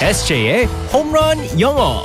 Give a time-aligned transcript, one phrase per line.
[0.00, 2.04] SJ의 홈런 영어.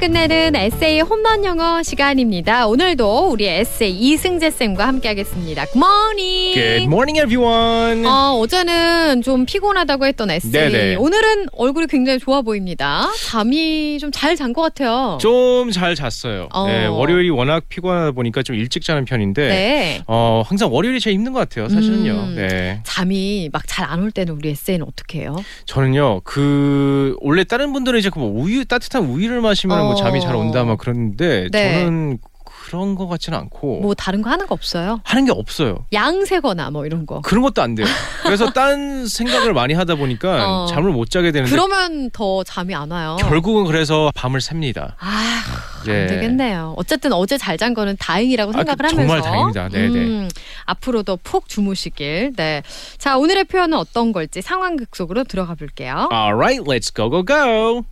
[0.00, 2.66] 끝내는 에세이 홈런 영어 시간입니다.
[2.66, 5.66] 오늘도 우리 에세이 이승재 쌤과 함께하겠습니다.
[5.66, 6.54] 굿모닝.
[6.54, 8.06] Good morning, everyone.
[8.06, 10.50] 어, 어제는 좀 피곤하다고 했던 에세이.
[10.52, 10.94] 네네.
[10.94, 13.10] 오늘은 얼굴이 굉장히 좋아 보입니다.
[13.28, 15.18] 잠이 좀 잘 잔 것 같아요.
[15.20, 16.48] 좀 잘 잤어요.
[16.54, 16.66] 어.
[16.66, 20.02] 네, 월요일이 워낙 피곤하다 보니까 좀 일찍 자는 편인데 네.
[20.06, 21.68] 어, 항상 월요일이 제일 힘든 것 같아요.
[21.68, 22.12] 사실은요.
[22.12, 22.34] 음.
[22.36, 22.80] 네.
[22.84, 25.36] 잠이 막 잘 안 올 때는 우리 에세이는 어떻게 해요?
[25.66, 26.22] 저는요.
[26.24, 29.96] 그 원래 다른 분들은 이제 그뭐 우유 따뜻한 우유를 마시면 뭐 어.
[29.96, 31.84] 잠이 잘 온다 막 그러는데 네.
[31.84, 32.18] 저는
[32.66, 35.00] 그런 것 같지는 않고 뭐 다른 거 하는 거 없어요?
[35.02, 35.86] 하는 게 없어요.
[35.92, 37.20] 양 세거나 뭐 이런 거.
[37.22, 37.86] 그런 것도 안 돼요.
[38.22, 40.66] 그래서 딴 생각을 많이 하다 보니까 어.
[40.66, 43.16] 잠을 못 자게 되는데 그러면 더 잠이 안 와요.
[43.20, 44.94] 결국은 그래서 밤을 셉니다.
[45.00, 45.42] 아,
[45.84, 46.02] 네.
[46.02, 46.74] 안 되겠네요.
[46.76, 49.68] 어쨌든 어제 잘 잔 거는 다행이라고 아, 생각을 그, 하면서 정말 다행입니다.
[49.70, 49.98] 네, 네.
[49.98, 50.28] 음,
[50.66, 52.34] 앞으로도 푹 주무시길.
[52.36, 52.62] 네.
[52.98, 56.08] 자, 오늘의 표현은 어떤 걸지 상황극 속으로 들어가 볼게요.
[56.12, 57.84] Alright, let's go go go.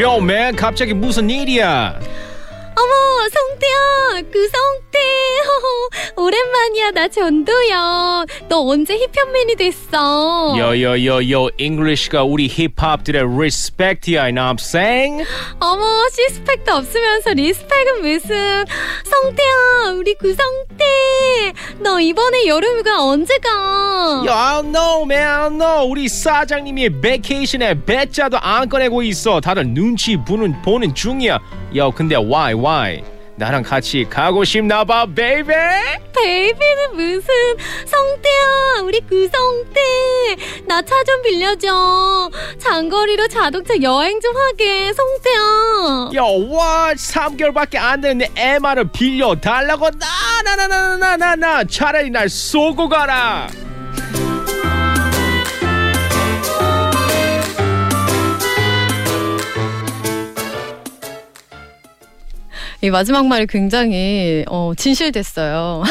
[0.00, 2.00] Yo man, 갑자기 무슨 일이야?
[2.76, 5.00] 어머, 성태야, 그 성태.
[6.16, 8.26] 오랜만이야, 나 전도연.
[8.48, 10.54] 너 언제 힙합맨이 됐어?
[10.56, 15.24] 요요요요 잉글리시가 우리 힙합들의 respect야 you know what I'm saying?
[15.60, 18.64] 어머, 스펙도 없으면서 respect은 무슨.
[19.04, 21.52] 성태야, 우리 그 성태.
[21.78, 24.22] 너 이번에 여름휴가 언제 가?
[24.26, 25.90] Don't know, man, I don't know.
[25.90, 29.40] 우리 사장님이 vacation에 베 자도 안 꺼내고 있어.
[29.40, 31.38] 다들 눈치 보는 보는 중이야.
[31.76, 33.04] Yo, 근데 why, why?
[33.36, 35.54] 나랑 같이 가고 싶나 봐, baby.
[36.14, 37.24] baby는 무슨
[37.86, 39.80] 성태야 우리 그 성태
[40.66, 48.30] 나 차 좀 빌려줘 장거리로 자동차 여행 좀 하게 성태야 yo, 와, 3개월밖에 안 되는데
[48.36, 49.88] 애마를 빌려 달라고
[50.44, 53.48] 나나나나나나나 차라리 날 쏘고 가라.
[62.82, 65.82] 이 마지막 말이 굉장히 어, 진실됐어요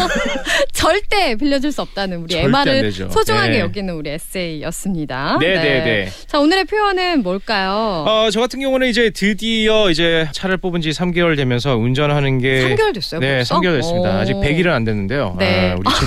[0.72, 2.34] 절대 빌려줄 수 없다는 우리
[2.82, 3.08] 되죠.
[3.10, 3.60] 소중하게 네.
[3.60, 6.08] 여기는 우리 에세이였습니다 네, 네, 네.
[6.26, 8.04] 자 오늘의 표현은 뭘까요?
[8.08, 12.94] 어, 저 같은 경우는 이제 드디어 이제 차를 뽑은 지 3개월 되면서 운전하는 게 3개월
[12.94, 13.60] 됐어요 네, 벌써?
[13.60, 14.16] 3개월 됐습니다.
[14.16, 14.18] 오.
[14.18, 15.36] 아직 100일은 안 됐는데요.
[15.38, 15.70] 네.
[15.72, 16.06] 아, 우리 제,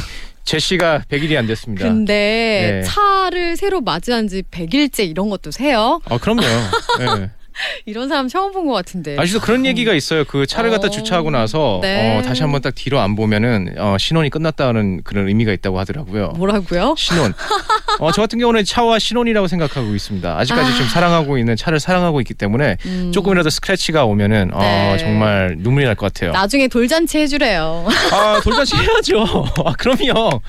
[0.57, 1.85] 제시가 100일이 안 됐습니다.
[1.85, 2.81] 근데 네.
[2.83, 6.01] 차를 새로 맞이한 지 100일째 이런 것도 세요?
[6.05, 6.41] 어, 그럼요.
[6.41, 7.29] 네.
[7.85, 9.15] 이런 사람 처음 본 것 같은데.
[9.19, 10.23] 아직도 그런 얘기가 있어요.
[10.25, 10.89] 그 차를 갖다 어.
[10.89, 12.17] 주차하고 나서 네.
[12.17, 16.29] 어, 다시 한번 딱 뒤로 안 보면은 어, 신혼이 끝났다는 그런 의미가 있다고 하더라고요.
[16.37, 16.95] 뭐라고요?
[16.97, 17.33] 신혼.
[17.99, 20.37] 어, 저 같은 경우는 차와 신혼이라고 생각하고 있습니다.
[20.37, 20.75] 아직까지 아.
[20.77, 24.97] 좀 사랑하고 있는 차를 사랑하고 있기 때문에 음, 조금이라도 스크래치가 오면은 어, 네.
[24.97, 26.31] 정말 눈물이 날 것 같아요.
[26.33, 27.85] 나중에 돌잔치 해주래요.
[28.11, 29.23] 아, 돌잔치 해야죠.
[29.65, 30.11] 아, 그럼요.
[30.29, 30.41] 어,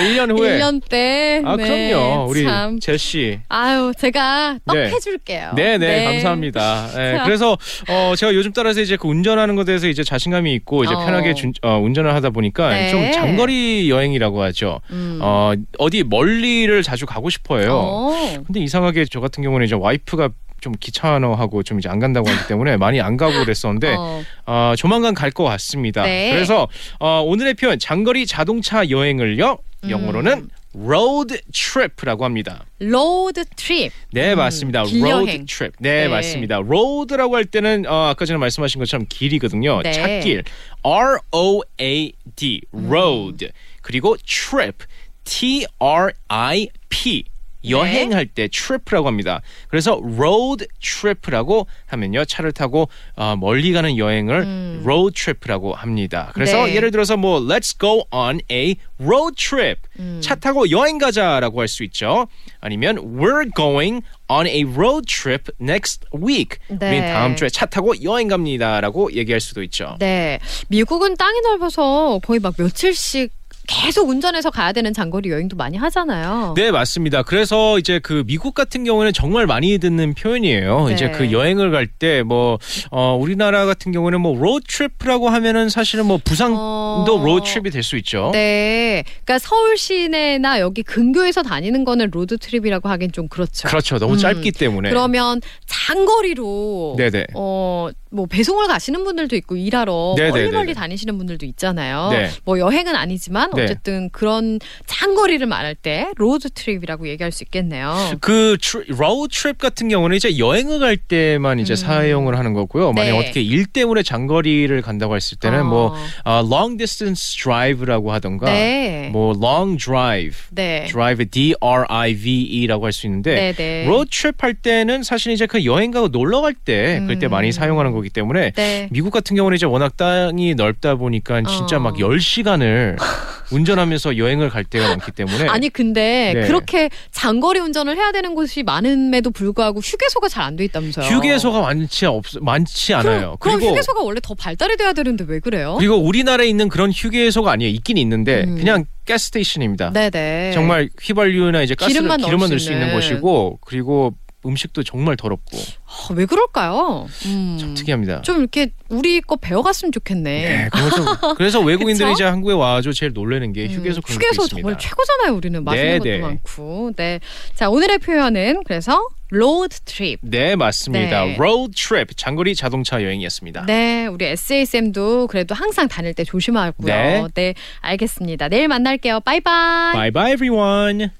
[0.00, 0.58] 1년 후에.
[0.58, 1.40] 1년 때.
[1.44, 2.26] 아, 네, 그럼요.
[2.28, 2.80] 우리 참.
[2.80, 3.38] 제시.
[3.48, 4.88] 아유, 제가 떡 네.
[4.88, 5.52] 해줄게요.
[5.54, 6.47] 네, 네, 감사합니다.
[6.52, 7.24] 네, 자.
[7.24, 7.56] 그래서
[7.88, 10.98] 어, 제가 요즘 따라서 이제 그 운전하는 것에 대해서 이제 자신감이 있고 이제 어.
[11.04, 12.90] 편하게 준- 어, 운전을 하다 보니까 네.
[12.90, 14.80] 좀 장거리 여행이라고 하죠.
[14.90, 15.18] 음.
[15.22, 17.74] 어, 어디 멀리를 자주 가고 싶어요.
[17.74, 18.34] 어.
[18.46, 22.76] 근데 이상하게 저 같은 경우는 이제 와이프가 좀 귀찮아하고 좀 이제 안 간다고 하기 때문에
[22.76, 24.22] 많이 안 가고 그랬었는데 어.
[24.46, 26.02] 어, 조만간 갈 것 같습니다.
[26.02, 26.32] 네.
[26.32, 26.66] 그래서
[26.98, 29.90] 어, 오늘의 표현 장거리 자동차 여행을요 음.
[29.90, 30.48] 영어로는
[30.86, 32.64] road trip라고 합니다.
[32.78, 33.92] Road trip.
[34.12, 34.84] 네 음, 맞습니다.
[34.84, 35.46] 길 road 여행.
[35.46, 35.76] trip.
[35.80, 36.08] 네, 네.
[36.08, 36.56] 맞습니다.
[36.58, 39.82] road라고 할 때는 어, 아까 전에 말씀하신 것처럼 길이거든요.
[39.82, 39.92] 네.
[39.92, 40.44] 찻길
[40.82, 42.92] R O A D 음.
[42.92, 43.50] road
[43.82, 44.84] 그리고 trip
[45.24, 47.24] T R I P
[47.70, 49.40] 여행할 때 trip라고 합니다.
[49.68, 54.82] 그래서 road trip라고 하면요 차를 타고 어, 멀리 가는 여행을 음.
[54.84, 56.30] road trip라고 합니다.
[56.34, 56.74] 그래서 네.
[56.74, 60.20] 예를 들어서 뭐 let's go on a road trip 음.
[60.22, 62.26] 차 타고 여행 가자라고 할 수 있죠.
[62.60, 66.58] 아니면 we're going on a road trip next week.
[66.68, 66.88] 네.
[66.88, 69.96] 우린 다음 주에 차 타고 여행 갑니다라고 얘기할 수도 있죠.
[70.00, 70.38] 네.
[70.68, 73.32] 미국은 땅이 넓어서 거의 막 며칠씩
[73.68, 76.54] 계속 운전해서 가야 되는 장거리 여행도 많이 하잖아요.
[76.56, 77.22] 네, 맞습니다.
[77.22, 80.86] 그래서 이제 그 미국 같은 경우에는 정말 많이 듣는 표현이에요.
[80.88, 80.94] 네.
[80.94, 82.58] 이제 그 여행을 갈 때 뭐
[82.90, 87.22] 어, 우리나라 같은 경우는 뭐 road trip이라고 하면은 사실은 뭐 부산도 어.
[87.24, 88.30] road trip이 될 수 있죠.
[88.32, 89.04] 네.
[89.24, 93.68] 그러니까 서울 시내나 여기 근교에서 다니는 거는 road trip이라고 하긴 좀 그렇죠.
[93.68, 93.98] 그렇죠.
[93.98, 94.18] 너무 음.
[94.18, 94.88] 짧기 때문에.
[94.90, 97.26] 그러면 장거리로 네네.
[97.34, 100.44] 어, 뭐 배송을 가시는 분들도 있고 일하러 네네네네.
[100.44, 102.08] 멀리 멀리 다니시는 분들도 있잖아요.
[102.10, 102.30] 네.
[102.44, 103.64] 뭐 여행은 아니지만 네.
[103.64, 107.94] 어쨌든 그런 장거리를 말할 때 road trip이라고 얘기할 수 있겠네요.
[108.20, 108.56] 그
[108.88, 111.76] road trip 같은 경우는 이제 여행을 갈 때만 이제 음.
[111.76, 112.92] 사용을 하는 거고요.
[112.92, 113.18] 만약 네.
[113.18, 115.94] 어떻게 일 때문에 장거리를 간다고 했을 때는 뭐
[116.24, 116.30] 어.
[116.30, 119.08] 어, long distance drive라고 하던가 네.
[119.12, 120.86] 뭐 long drive, 네.
[120.88, 123.84] drive D R I V E라고 할 수 있는데 네, 네.
[123.86, 127.30] road trip 할 때는 사실 이제 그 여행 가고 놀러 갈때 그때 음.
[127.30, 128.88] 많이 사용하는 거기 때문에 네.
[128.90, 131.80] 미국 같은 경우는 이제 워낙 땅이 넓다 보니까 진짜 어.
[131.80, 132.96] 막 10시간을
[133.50, 136.46] 운전하면서 여행을 갈 때가 많기 때문에 아니 근데 네.
[136.46, 141.06] 그렇게 장거리 운전을 해야 되는 곳이 많음에도 불구하고 휴게소가 잘 안 돼 있다면서요.
[141.06, 143.36] 휴게소가 많지 없 많지 않아요.
[143.38, 145.76] 그럼, 그리고 휴게소가 원래 더 발달이 돼야 되는데 왜 그래요?
[145.78, 147.70] 그리고 우리나라에 있는 그런 휴게소가 아니에요.
[147.72, 148.56] 있긴 있는데 음.
[148.56, 149.92] 그냥 가스 스테이션입니다.
[149.92, 150.52] 네네.
[150.54, 152.92] 정말 휘발유나 이제 가스를 기름만 기름만, 넣을 수 있는.
[152.94, 154.14] 곳이고 그리고
[154.46, 157.06] 음식도 정말 더럽고 아, 왜 그럴까요?
[157.26, 157.56] 음.
[157.60, 158.22] 참 특이합니다.
[158.22, 160.48] 좀 이렇게 우리 거 배워갔으면 좋겠네.
[160.48, 162.12] 네, 그래서, 좀- 그래서 외국인들이?
[162.12, 164.56] 이제 한국에 와가지고 제일 놀라는 게 음, 휴게소 그런 휴게소 게 있습니다.
[164.56, 165.34] 정말 최고잖아요.
[165.34, 166.18] 우리는 맛있는 네, 것도 네.
[166.18, 166.92] 많고.
[166.96, 167.20] 네.
[167.54, 170.20] 자 오늘의 표현은 그래서 road trip.
[170.22, 171.24] 네, 맞습니다.
[171.24, 171.34] 네.
[171.34, 173.66] road trip 장거리 자동차 여행이었습니다.
[173.66, 176.86] 네, 우리 SJ쌤도 그래도 항상 다닐 때 조심하고요.
[176.86, 177.24] 네.
[177.34, 178.48] 네, 알겠습니다.
[178.48, 179.20] 내일 만날게요.
[179.20, 179.92] Bye bye.
[179.94, 181.10] Bye bye everyone.